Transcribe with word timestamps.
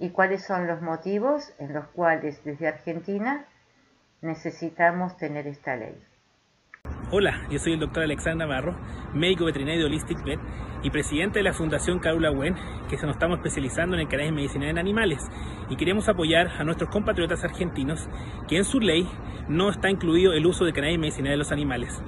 y 0.00 0.10
cuáles 0.10 0.44
son 0.44 0.66
los 0.66 0.80
motivos 0.80 1.52
en 1.58 1.74
los 1.74 1.86
cuales 1.88 2.42
desde 2.42 2.66
Argentina 2.66 3.44
necesitamos 4.22 5.16
tener 5.18 5.46
esta 5.46 5.76
ley. 5.76 5.94
Hola, 7.12 7.46
yo 7.50 7.58
soy 7.58 7.74
el 7.74 7.80
doctor 7.80 8.04
Alexander 8.04 8.48
Navarro, 8.48 8.74
médico 9.12 9.44
veterinario 9.44 9.82
de 9.82 9.86
Holistic 9.86 10.24
Vet 10.24 10.40
y 10.82 10.90
presidente 10.90 11.40
de 11.40 11.42
la 11.42 11.52
Fundación 11.52 11.98
Carula 11.98 12.30
Wen, 12.32 12.54
que 12.88 12.96
nos 12.96 13.10
estamos 13.10 13.38
especializando 13.38 13.94
en 13.94 14.00
el 14.00 14.08
cannabis 14.08 14.32
medicinal 14.32 14.70
en 14.70 14.78
animales 14.78 15.20
y 15.68 15.76
queremos 15.76 16.08
apoyar 16.08 16.48
a 16.48 16.64
nuestros 16.64 16.88
compatriotas 16.88 17.44
argentinos 17.44 18.08
que 18.48 18.56
en 18.56 18.64
su 18.64 18.80
ley 18.80 19.06
no 19.48 19.68
está 19.68 19.90
incluido 19.90 20.32
el 20.32 20.46
uso 20.46 20.64
de 20.64 20.72
cannabis 20.72 20.98
medicinal 20.98 21.32
en 21.32 21.38
los 21.38 21.52
animales. 21.52 22.02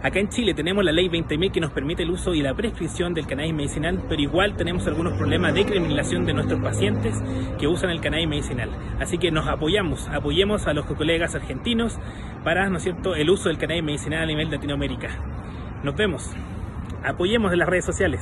Acá 0.00 0.20
en 0.20 0.28
Chile 0.28 0.54
tenemos 0.54 0.84
la 0.84 0.92
ley 0.92 1.08
20.000 1.08 1.50
que 1.50 1.60
nos 1.60 1.72
permite 1.72 2.04
el 2.04 2.10
uso 2.10 2.32
y 2.32 2.40
la 2.40 2.54
prescripción 2.54 3.14
del 3.14 3.26
cannabis 3.26 3.52
medicinal, 3.52 4.04
pero 4.08 4.22
igual 4.22 4.56
tenemos 4.56 4.86
algunos 4.86 5.18
problemas 5.18 5.54
de 5.54 5.66
criminalización 5.66 6.24
de 6.24 6.34
nuestros 6.34 6.60
pacientes 6.60 7.20
que 7.58 7.66
usan 7.66 7.90
el 7.90 8.00
cannabis 8.00 8.28
medicinal. 8.28 8.70
Así 9.00 9.18
que 9.18 9.32
nos 9.32 9.48
apoyamos, 9.48 10.08
apoyemos 10.10 10.68
a 10.68 10.72
los 10.72 10.86
colegas 10.86 11.34
argentinos 11.34 11.98
para, 12.44 12.70
¿no 12.70 12.76
es 12.76 12.84
cierto?, 12.84 13.16
el 13.16 13.28
uso 13.28 13.48
del 13.48 13.58
cannabis 13.58 13.82
medicinal 13.82 14.22
a 14.22 14.26
nivel 14.26 14.52
Latinoamérica. 14.52 15.08
Nos 15.82 15.96
vemos. 15.96 16.32
Apoyemos 17.04 17.52
en 17.52 17.58
las 17.58 17.68
redes 17.68 17.84
sociales. 17.84 18.20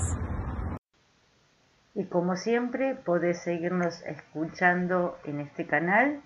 Y 1.95 2.06
como 2.06 2.37
siempre, 2.37 2.95
podés 2.95 3.43
seguirnos 3.43 4.03
escuchando 4.06 5.19
en 5.25 5.41
este 5.41 5.67
canal 5.67 6.22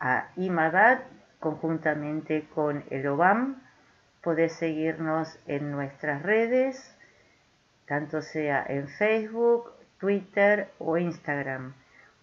a 0.00 0.30
IMADAD 0.36 1.02
conjuntamente 1.38 2.48
con 2.52 2.82
el 2.90 3.06
OBAM 3.06 3.69
Podés 4.22 4.52
seguirnos 4.52 5.38
en 5.46 5.70
nuestras 5.70 6.22
redes, 6.22 6.94
tanto 7.86 8.20
sea 8.20 8.62
en 8.68 8.86
Facebook, 8.88 9.72
Twitter 9.98 10.68
o 10.78 10.98
Instagram, 10.98 11.72